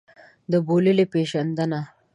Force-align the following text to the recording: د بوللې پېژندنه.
د 0.51 0.53
بوللې 0.65 1.05
پېژندنه. 1.11 1.81